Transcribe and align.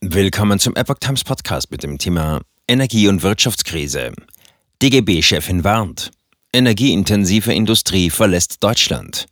Willkommen 0.00 0.60
zum 0.60 0.76
Epoch 0.76 1.00
Times 1.00 1.24
Podcast 1.24 1.72
mit 1.72 1.82
dem 1.82 1.98
Thema 1.98 2.40
Energie- 2.68 3.08
und 3.08 3.24
Wirtschaftskrise. 3.24 4.12
DGB-Chefin 4.80 5.64
warnt. 5.64 6.12
Energieintensive 6.52 7.52
Industrie 7.52 8.08
verlässt 8.08 8.62
Deutschland. 8.62 9.26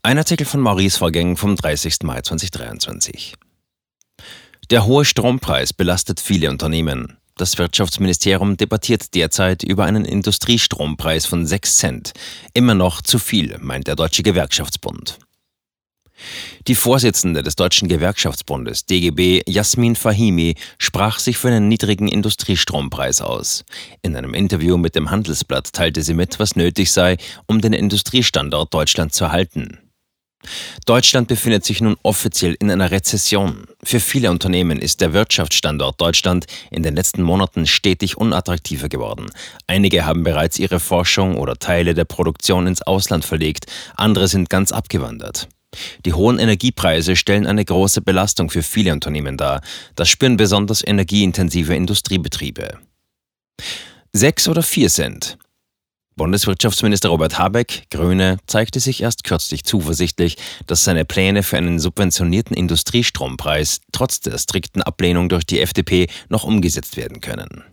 Ein 0.00 0.18
Artikel 0.18 0.46
von 0.46 0.60
Maurice 0.60 0.96
Vorgäng 0.96 1.36
vom 1.36 1.56
30. 1.56 2.04
Mai 2.04 2.20
2023. 2.20 3.34
Der 4.70 4.86
hohe 4.86 5.04
Strompreis 5.04 5.72
belastet 5.72 6.20
viele 6.20 6.50
Unternehmen. 6.50 7.18
Das 7.36 7.58
Wirtschaftsministerium 7.58 8.56
debattiert 8.56 9.12
derzeit 9.16 9.64
über 9.64 9.86
einen 9.86 10.04
Industriestrompreis 10.04 11.26
von 11.26 11.46
6 11.46 11.78
Cent. 11.78 12.12
Immer 12.52 12.76
noch 12.76 13.02
zu 13.02 13.18
viel, 13.18 13.58
meint 13.58 13.88
der 13.88 13.96
Deutsche 13.96 14.22
Gewerkschaftsbund. 14.22 15.18
Die 16.66 16.74
Vorsitzende 16.74 17.42
des 17.42 17.56
Deutschen 17.56 17.88
Gewerkschaftsbundes 17.88 18.86
DGB, 18.86 19.42
Jasmin 19.46 19.96
Fahimi, 19.96 20.54
sprach 20.78 21.18
sich 21.18 21.36
für 21.36 21.48
einen 21.48 21.68
niedrigen 21.68 22.08
Industriestrompreis 22.08 23.20
aus. 23.20 23.64
In 24.02 24.16
einem 24.16 24.32
Interview 24.32 24.76
mit 24.76 24.94
dem 24.94 25.10
Handelsblatt 25.10 25.72
teilte 25.72 26.02
sie 26.02 26.14
mit, 26.14 26.38
was 26.38 26.56
nötig 26.56 26.90
sei, 26.90 27.18
um 27.46 27.60
den 27.60 27.74
Industriestandort 27.74 28.72
Deutschland 28.72 29.12
zu 29.12 29.30
halten. 29.30 29.78
Deutschland 30.86 31.28
befindet 31.28 31.64
sich 31.64 31.80
nun 31.80 31.96
offiziell 32.02 32.56
in 32.58 32.70
einer 32.70 32.90
Rezession. 32.90 33.66
Für 33.82 34.00
viele 34.00 34.30
Unternehmen 34.30 34.78
ist 34.78 35.00
der 35.00 35.12
Wirtschaftsstandort 35.12 36.00
Deutschland 36.00 36.46
in 36.70 36.82
den 36.82 36.96
letzten 36.96 37.22
Monaten 37.22 37.66
stetig 37.66 38.16
unattraktiver 38.16 38.88
geworden. 38.88 39.26
Einige 39.66 40.04
haben 40.04 40.22
bereits 40.22 40.58
ihre 40.58 40.80
Forschung 40.80 41.36
oder 41.36 41.56
Teile 41.56 41.94
der 41.94 42.04
Produktion 42.04 42.66
ins 42.66 42.82
Ausland 42.82 43.24
verlegt, 43.24 43.66
andere 43.96 44.28
sind 44.28 44.50
ganz 44.50 44.72
abgewandert. 44.72 45.48
Die 46.04 46.12
hohen 46.12 46.38
Energiepreise 46.38 47.16
stellen 47.16 47.46
eine 47.46 47.64
große 47.64 48.00
Belastung 48.00 48.50
für 48.50 48.62
viele 48.62 48.92
Unternehmen 48.92 49.36
dar. 49.36 49.60
Das 49.96 50.08
spüren 50.08 50.36
besonders 50.36 50.86
energieintensive 50.86 51.74
Industriebetriebe. 51.74 52.78
Sechs 54.12 54.48
oder 54.48 54.62
vier 54.62 54.88
Cent. 54.88 55.38
Bundeswirtschaftsminister 56.16 57.08
Robert 57.08 57.38
Habeck, 57.38 57.90
Grüne, 57.90 58.38
zeigte 58.46 58.78
sich 58.78 59.02
erst 59.02 59.24
kürzlich 59.24 59.64
zuversichtlich, 59.64 60.36
dass 60.66 60.84
seine 60.84 61.04
Pläne 61.04 61.42
für 61.42 61.56
einen 61.56 61.80
subventionierten 61.80 62.56
Industriestrompreis 62.56 63.80
trotz 63.90 64.20
der 64.20 64.38
strikten 64.38 64.82
Ablehnung 64.82 65.28
durch 65.28 65.44
die 65.44 65.60
FDP 65.60 66.06
noch 66.28 66.44
umgesetzt 66.44 66.96
werden 66.96 67.20
können. 67.20 67.64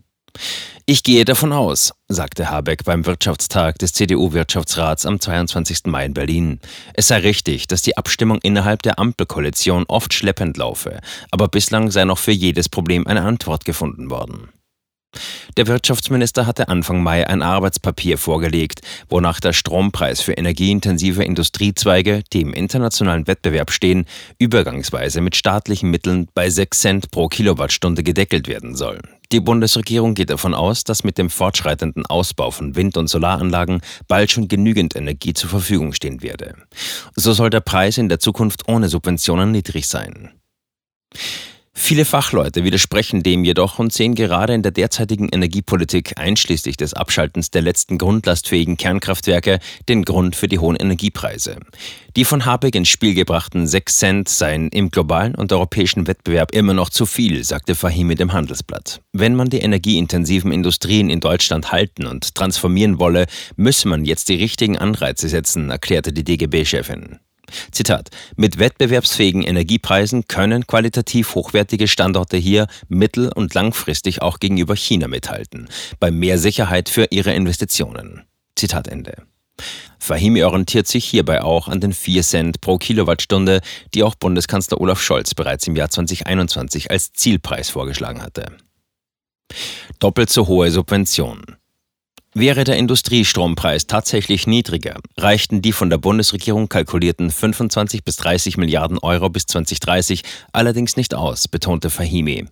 Ich 0.87 1.03
gehe 1.03 1.25
davon 1.25 1.53
aus, 1.53 1.93
sagte 2.07 2.49
Habeck 2.49 2.83
beim 2.83 3.05
Wirtschaftstag 3.05 3.77
des 3.77 3.93
CDU-Wirtschaftsrats 3.93 5.05
am 5.05 5.19
22. 5.19 5.85
Mai 5.85 6.05
in 6.05 6.13
Berlin. 6.13 6.59
Es 6.93 7.07
sei 7.07 7.19
richtig, 7.19 7.67
dass 7.67 7.83
die 7.83 7.97
Abstimmung 7.97 8.39
innerhalb 8.41 8.81
der 8.81 8.97
Ampelkoalition 8.97 9.85
oft 9.87 10.13
schleppend 10.13 10.57
laufe, 10.57 10.99
aber 11.29 11.47
bislang 11.49 11.91
sei 11.91 12.03
noch 12.05 12.17
für 12.17 12.31
jedes 12.31 12.67
Problem 12.67 13.05
eine 13.05 13.21
Antwort 13.21 13.63
gefunden 13.63 14.09
worden. 14.09 14.49
Der 15.57 15.67
Wirtschaftsminister 15.67 16.47
hatte 16.47 16.69
Anfang 16.69 17.03
Mai 17.03 17.27
ein 17.27 17.41
Arbeitspapier 17.41 18.17
vorgelegt, 18.17 18.81
wonach 19.09 19.39
der 19.39 19.53
Strompreis 19.53 20.21
für 20.21 20.33
energieintensive 20.33 21.23
Industriezweige, 21.23 22.23
die 22.33 22.41
im 22.41 22.53
internationalen 22.53 23.27
Wettbewerb 23.27 23.71
stehen, 23.71 24.05
übergangsweise 24.39 25.21
mit 25.21 25.35
staatlichen 25.35 25.91
Mitteln 25.91 26.27
bei 26.33 26.49
6 26.49 26.79
Cent 26.79 27.11
pro 27.11 27.27
Kilowattstunde 27.27 28.03
gedeckelt 28.03 28.47
werden 28.47 28.75
soll. 28.75 29.01
Die 29.31 29.39
Bundesregierung 29.39 30.13
geht 30.13 30.29
davon 30.29 30.53
aus, 30.53 30.83
dass 30.83 31.05
mit 31.05 31.17
dem 31.17 31.29
fortschreitenden 31.29 32.05
Ausbau 32.05 32.51
von 32.51 32.75
Wind- 32.75 32.97
und 32.97 33.07
Solaranlagen 33.07 33.81
bald 34.07 34.29
schon 34.29 34.49
genügend 34.49 34.95
Energie 34.95 35.33
zur 35.33 35.49
Verfügung 35.49 35.93
stehen 35.93 36.21
werde. 36.21 36.55
So 37.15 37.31
soll 37.31 37.49
der 37.49 37.61
Preis 37.61 37.97
in 37.97 38.09
der 38.09 38.19
Zukunft 38.19 38.67
ohne 38.67 38.89
Subventionen 38.89 39.51
niedrig 39.51 39.87
sein. 39.87 40.31
Viele 41.73 42.05
Fachleute 42.05 42.63
widersprechen 42.63 43.23
dem 43.23 43.43
jedoch 43.43 43.79
und 43.79 43.91
sehen 43.91 44.13
gerade 44.13 44.53
in 44.53 44.61
der 44.61 44.71
derzeitigen 44.71 45.29
Energiepolitik 45.29 46.17
einschließlich 46.17 46.77
des 46.77 46.93
Abschaltens 46.93 47.49
der 47.49 47.61
letzten 47.61 47.97
grundlastfähigen 47.97 48.77
Kernkraftwerke 48.77 49.59
den 49.89 50.03
Grund 50.03 50.35
für 50.35 50.47
die 50.47 50.59
hohen 50.59 50.75
Energiepreise. 50.75 51.57
Die 52.15 52.25
von 52.25 52.45
Habeck 52.45 52.75
ins 52.75 52.89
Spiel 52.89 53.13
gebrachten 53.13 53.67
6 53.67 53.97
Cent 53.97 54.29
seien 54.29 54.67
im 54.69 54.91
globalen 54.91 55.33
und 55.35 55.51
europäischen 55.51 56.07
Wettbewerb 56.07 56.53
immer 56.53 56.73
noch 56.73 56.89
zu 56.89 57.05
viel, 57.05 57.43
sagte 57.43 57.73
Fahimi 57.73 58.15
dem 58.15 58.33
Handelsblatt. 58.33 59.01
Wenn 59.13 59.35
man 59.35 59.49
die 59.49 59.59
energieintensiven 59.59 60.51
Industrien 60.51 61.09
in 61.09 61.19
Deutschland 61.19 61.71
halten 61.71 62.05
und 62.05 62.35
transformieren 62.35 62.99
wolle, 62.99 63.25
müsse 63.55 63.87
man 63.87 64.05
jetzt 64.05 64.29
die 64.29 64.35
richtigen 64.35 64.77
Anreize 64.77 65.29
setzen, 65.29 65.69
erklärte 65.69 66.13
die 66.13 66.23
DGB-Chefin. 66.23 67.19
Zitat: 67.71 68.09
Mit 68.35 68.59
wettbewerbsfähigen 68.59 69.43
Energiepreisen 69.43 70.27
können 70.27 70.67
qualitativ 70.67 71.35
hochwertige 71.35 71.87
Standorte 71.87 72.37
hier 72.37 72.67
mittel- 72.87 73.31
und 73.33 73.53
langfristig 73.53 74.21
auch 74.21 74.39
gegenüber 74.39 74.75
China 74.75 75.07
mithalten, 75.07 75.69
bei 75.99 76.11
mehr 76.11 76.37
Sicherheit 76.37 76.89
für 76.89 77.07
ihre 77.11 77.33
Investitionen. 77.33 78.23
Zitat 78.55 78.87
Ende. 78.87 79.15
Fahimi 79.99 80.43
orientiert 80.43 80.87
sich 80.87 81.05
hierbei 81.05 81.43
auch 81.43 81.67
an 81.67 81.79
den 81.79 81.93
4 81.93 82.23
Cent 82.23 82.61
pro 82.61 82.77
Kilowattstunde, 82.77 83.61
die 83.93 84.03
auch 84.03 84.15
Bundeskanzler 84.15 84.81
Olaf 84.81 85.01
Scholz 85.01 85.35
bereits 85.35 85.67
im 85.67 85.75
Jahr 85.75 85.89
2021 85.89 86.89
als 86.89 87.13
Zielpreis 87.13 87.69
vorgeschlagen 87.69 88.23
hatte. 88.23 88.47
Doppelt 89.99 90.29
so 90.29 90.47
hohe 90.47 90.71
Subventionen. 90.71 91.60
Wäre 92.33 92.63
der 92.63 92.77
Industriestrompreis 92.77 93.87
tatsächlich 93.87 94.47
niedriger, 94.47 95.01
reichten 95.17 95.61
die 95.61 95.73
von 95.73 95.89
der 95.89 95.97
Bundesregierung 95.97 96.69
kalkulierten 96.69 97.29
25 97.29 98.05
bis 98.05 98.15
30 98.15 98.55
Milliarden 98.55 98.97
Euro 98.99 99.29
bis 99.29 99.47
2030 99.47 100.23
allerdings 100.53 100.95
nicht 100.95 101.13
aus, 101.13 101.49
betonte 101.49 101.89
Fahimi. 101.89 102.45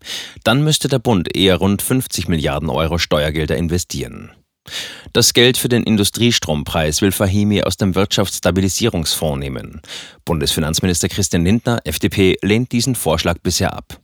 Dann 0.43 0.65
müsste 0.65 0.89
der 0.89 0.99
Bund 0.99 1.33
eher 1.33 1.55
rund 1.55 1.81
50 1.81 2.27
Milliarden 2.27 2.69
Euro 2.69 2.97
Steuergelder 2.97 3.55
investieren. 3.55 4.31
Das 5.13 5.33
Geld 5.33 5.57
für 5.57 5.69
den 5.69 5.83
Industriestrompreis 5.83 7.01
will 7.01 7.13
Fahimi 7.13 7.63
aus 7.63 7.77
dem 7.77 7.95
Wirtschaftsstabilisierungsfonds 7.95 9.39
nehmen. 9.39 9.81
Bundesfinanzminister 10.25 11.07
Christian 11.07 11.45
Lindner, 11.45 11.79
FDP, 11.85 12.35
lehnt 12.41 12.73
diesen 12.73 12.95
Vorschlag 12.95 13.37
bisher 13.41 13.73
ab. 13.73 14.01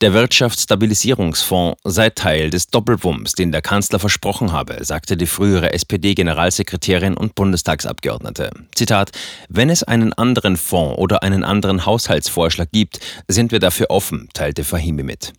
Der 0.00 0.12
Wirtschaftsstabilisierungsfonds 0.12 1.80
sei 1.84 2.10
Teil 2.10 2.50
des 2.50 2.68
Doppelwumms, 2.68 3.32
den 3.32 3.52
der 3.52 3.62
Kanzler 3.62 3.98
versprochen 3.98 4.52
habe, 4.52 4.84
sagte 4.84 5.16
die 5.16 5.26
frühere 5.26 5.72
SPD-Generalsekretärin 5.72 7.16
und 7.16 7.34
Bundestagsabgeordnete. 7.34 8.50
Zitat: 8.74 9.12
Wenn 9.48 9.70
es 9.70 9.82
einen 9.82 10.12
anderen 10.12 10.56
Fonds 10.56 10.98
oder 10.98 11.22
einen 11.22 11.44
anderen 11.44 11.86
Haushaltsvorschlag 11.86 12.70
gibt, 12.72 13.00
sind 13.28 13.52
wir 13.52 13.60
dafür 13.60 13.90
offen, 13.90 14.28
teilte 14.34 14.64
Fahimi 14.64 15.02
mit. 15.02 15.32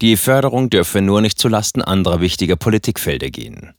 Die 0.00 0.16
Förderung 0.16 0.70
dürfe 0.70 1.00
nur 1.00 1.20
nicht 1.20 1.38
zulasten 1.38 1.82
anderer 1.82 2.20
wichtiger 2.20 2.56
Politikfelder 2.56 3.30
gehen. 3.30 3.74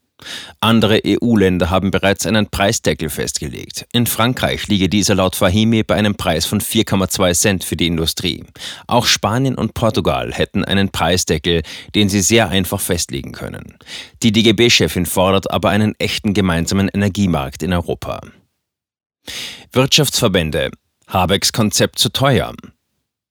Andere 0.59 1.01
EU-Länder 1.05 1.69
haben 1.69 1.91
bereits 1.91 2.25
einen 2.25 2.47
Preisdeckel 2.47 3.09
festgelegt. 3.09 3.85
In 3.93 4.07
Frankreich 4.07 4.67
liege 4.67 4.89
dieser 4.89 5.15
laut 5.15 5.35
Fahimi 5.35 5.83
bei 5.83 5.95
einem 5.95 6.15
Preis 6.15 6.45
von 6.45 6.61
4,2 6.61 7.33
Cent 7.33 7.63
für 7.63 7.75
die 7.75 7.87
Industrie. 7.87 8.43
Auch 8.87 9.05
Spanien 9.05 9.55
und 9.55 9.73
Portugal 9.73 10.33
hätten 10.33 10.65
einen 10.65 10.89
Preisdeckel, 10.89 11.63
den 11.95 12.09
sie 12.09 12.21
sehr 12.21 12.49
einfach 12.49 12.81
festlegen 12.81 13.31
können. 13.31 13.77
Die 14.23 14.31
DGB-Chefin 14.31 15.05
fordert 15.05 15.51
aber 15.51 15.69
einen 15.69 15.95
echten 15.99 16.33
gemeinsamen 16.33 16.89
Energiemarkt 16.89 17.63
in 17.63 17.73
Europa. 17.73 18.21
Wirtschaftsverbände. 19.71 20.71
Habecks 21.07 21.53
Konzept 21.53 21.99
zu 21.99 22.09
teuer. 22.09 22.53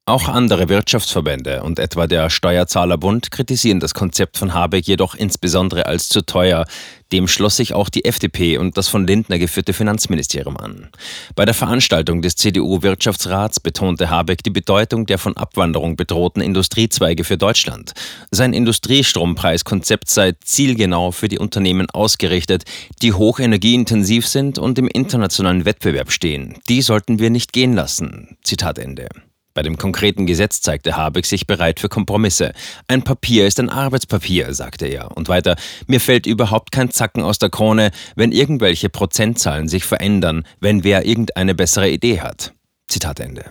Auch 0.09 0.27
andere 0.27 0.71
Wirtschaftsverbände 0.71 1.63
und 1.63 1.79
etwa 1.79 2.07
der 2.07 2.31
Steuerzahlerbund 2.31 3.31
kritisieren 3.31 3.79
das 3.79 3.93
Konzept 3.93 4.39
von 4.39 4.55
Habeck 4.55 4.87
jedoch 4.87 5.15
insbesondere 5.15 5.85
als 5.85 6.09
zu 6.09 6.23
teuer. 6.23 6.65
Dem 7.13 7.29
schloss 7.29 7.59
sich 7.59 7.75
auch 7.75 7.91
die 7.91 8.07
FDP 8.07 8.57
und 8.57 8.79
das 8.79 8.89
von 8.89 9.07
Lindner 9.07 9.39
geführte 9.39 9.75
Finanzministerium 9.75 10.57
an. 10.57 10.89
Bei 11.37 11.45
der 11.45 11.53
Veranstaltung 11.53 12.23
des 12.23 12.37
CDU-Wirtschaftsrats 12.37 13.61
betonte 13.61 14.09
Habeck 14.09 14.43
die 14.43 14.49
Bedeutung 14.49 15.05
der 15.05 15.19
von 15.19 15.37
Abwanderung 15.37 15.97
bedrohten 15.97 16.41
Industriezweige 16.41 17.25
für 17.25 17.37
Deutschland. 17.37 17.93
Sein 18.31 18.55
Industriestrompreiskonzept 18.55 20.09
sei 20.09 20.33
zielgenau 20.43 21.11
für 21.11 21.29
die 21.29 21.39
Unternehmen 21.39 21.91
ausgerichtet, 21.91 22.65
die 23.03 23.13
hochenergieintensiv 23.13 24.27
sind 24.27 24.59
und 24.59 24.79
im 24.79 24.89
internationalen 24.89 25.67
Wettbewerb 25.67 26.11
stehen. 26.13 26.55
Die 26.71 26.81
sollten 26.81 27.19
wir 27.19 27.29
nicht 27.29 27.53
gehen 27.53 27.75
lassen. 27.75 28.39
Zitat 28.43 28.79
Ende. 28.79 29.11
Bei 29.59 29.63
dem 29.63 29.77
konkreten 29.77 30.27
Gesetz 30.27 30.61
zeigte 30.61 30.97
Habeck 30.97 31.27
sich 31.27 31.49
bereit 31.49 31.81
für 31.81 31.89
Kompromisse. 31.89 32.53
Ein 32.87 33.03
Papier 33.03 33.45
ist 33.45 33.59
ein 33.59 33.71
Arbeitspapier, 33.71 34.55
sagte 34.55 34.87
er. 34.87 35.17
Und 35.17 35.29
weiter, 35.29 35.57
mir 35.89 36.01
fällt 36.01 36.27
überhaupt 36.27 36.71
kein 36.71 36.93
Zacken 36.93 37.25
aus 37.25 37.41
der 37.41 37.51
Krone, 37.51 37.91
wenn 38.15 38.31
irgendwelche 38.31 38.89
Prozentzahlen 38.89 39.67
sich 39.67 39.83
verändern, 39.83 40.45
wenn 40.61 40.85
wer 40.85 41.07
irgendeine 41.07 41.57
bessere 41.57 41.91
Idee 41.91 42.21
hat. 42.21 42.53
Zitat 42.87 43.19
Ende. 43.19 43.47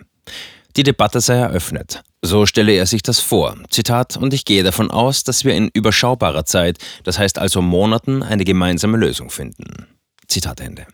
Die 0.78 0.84
Debatte 0.84 1.20
sei 1.20 1.36
eröffnet. 1.36 2.04
So 2.22 2.46
stelle 2.46 2.72
er 2.72 2.86
sich 2.86 3.04
das 3.04 3.20
vor. 3.20 3.58
Zitat, 3.70 4.16
und 4.16 4.34
ich 4.34 4.46
gehe 4.46 4.64
davon 4.64 4.90
aus, 4.90 5.26
dass 5.26 5.44
wir 5.44 5.56
in 5.56 5.70
überschaubarer 5.74 6.46
Zeit, 6.46 6.78
das 7.04 7.20
heißt 7.20 7.38
also 7.38 7.62
Monaten, 7.62 8.24
eine 8.24 8.46
gemeinsame 8.46 8.96
Lösung 8.96 9.30
finden. 9.30 9.88
Zitat 10.30 10.62
Ende. 10.62 10.88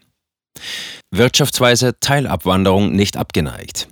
Wirtschaftsweise 1.11 1.99
Teilabwanderung 1.99 2.93
nicht 2.93 3.15
abgeneigt. 3.15 3.89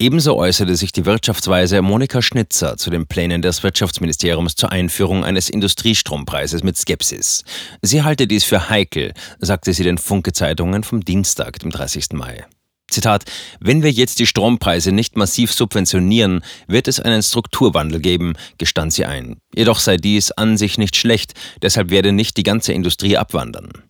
Ebenso 0.00 0.36
äußerte 0.36 0.76
sich 0.76 0.92
die 0.92 1.06
Wirtschaftsweise 1.06 1.82
Monika 1.82 2.22
Schnitzer 2.22 2.76
zu 2.76 2.88
den 2.88 3.08
Plänen 3.08 3.42
des 3.42 3.64
Wirtschaftsministeriums 3.64 4.54
zur 4.54 4.70
Einführung 4.70 5.24
eines 5.24 5.50
Industriestrompreises 5.50 6.62
mit 6.62 6.76
Skepsis. 6.76 7.42
Sie 7.82 8.04
halte 8.04 8.28
dies 8.28 8.44
für 8.44 8.68
heikel, 8.68 9.12
sagte 9.40 9.72
sie 9.72 9.82
den 9.82 9.98
Funke-Zeitungen 9.98 10.84
vom 10.84 11.04
Dienstag, 11.04 11.58
dem 11.58 11.70
30. 11.70 12.12
Mai. 12.12 12.46
Zitat, 12.88 13.24
wenn 13.58 13.82
wir 13.82 13.90
jetzt 13.90 14.20
die 14.20 14.26
Strompreise 14.26 14.92
nicht 14.92 15.16
massiv 15.16 15.52
subventionieren, 15.52 16.44
wird 16.68 16.86
es 16.86 17.00
einen 17.00 17.24
Strukturwandel 17.24 17.98
geben, 17.98 18.34
gestand 18.56 18.92
sie 18.92 19.04
ein. 19.04 19.38
Jedoch 19.52 19.80
sei 19.80 19.96
dies 19.96 20.30
an 20.30 20.56
sich 20.56 20.78
nicht 20.78 20.94
schlecht, 20.94 21.34
deshalb 21.60 21.90
werde 21.90 22.12
nicht 22.12 22.36
die 22.36 22.44
ganze 22.44 22.72
Industrie 22.72 23.16
abwandern. 23.16 23.87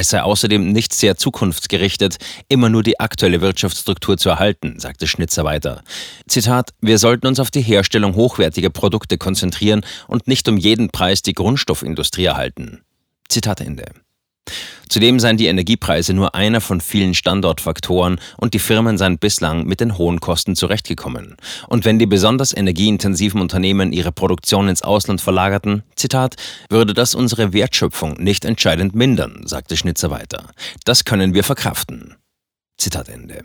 Es 0.00 0.08
sei 0.08 0.22
außerdem 0.22 0.72
nicht 0.72 0.94
sehr 0.94 1.18
zukunftsgerichtet, 1.18 2.16
immer 2.48 2.70
nur 2.70 2.82
die 2.82 2.98
aktuelle 2.98 3.42
Wirtschaftsstruktur 3.42 4.16
zu 4.16 4.30
erhalten, 4.30 4.80
sagte 4.80 5.06
Schnitzer 5.06 5.44
weiter. 5.44 5.82
Zitat, 6.26 6.70
wir 6.80 6.96
sollten 6.96 7.26
uns 7.26 7.38
auf 7.38 7.50
die 7.50 7.60
Herstellung 7.60 8.14
hochwertiger 8.14 8.70
Produkte 8.70 9.18
konzentrieren 9.18 9.84
und 10.08 10.26
nicht 10.26 10.48
um 10.48 10.56
jeden 10.56 10.88
Preis 10.88 11.20
die 11.20 11.34
Grundstoffindustrie 11.34 12.24
erhalten. 12.24 12.80
Zitat 13.28 13.60
Ende. 13.60 13.92
Zudem 14.88 15.20
seien 15.20 15.36
die 15.36 15.46
Energiepreise 15.46 16.14
nur 16.14 16.34
einer 16.34 16.60
von 16.60 16.80
vielen 16.80 17.14
Standortfaktoren 17.14 18.20
und 18.38 18.54
die 18.54 18.58
Firmen 18.58 18.98
seien 18.98 19.18
bislang 19.18 19.64
mit 19.64 19.80
den 19.80 19.98
hohen 19.98 20.20
Kosten 20.20 20.56
zurechtgekommen. 20.56 21.36
Und 21.68 21.84
wenn 21.84 21.98
die 21.98 22.06
besonders 22.06 22.56
energieintensiven 22.56 23.40
Unternehmen 23.40 23.92
ihre 23.92 24.12
Produktion 24.12 24.68
ins 24.68 24.82
Ausland 24.82 25.20
verlagerten, 25.20 25.82
Zitat, 25.96 26.36
würde 26.68 26.94
das 26.94 27.14
unsere 27.14 27.52
Wertschöpfung 27.52 28.14
nicht 28.14 28.44
entscheidend 28.44 28.94
mindern, 28.94 29.42
sagte 29.46 29.76
Schnitzer 29.76 30.10
weiter. 30.10 30.44
Das 30.84 31.04
können 31.04 31.34
wir 31.34 31.44
verkraften. 31.44 32.16
Zitat 32.78 33.08
Ende. 33.08 33.44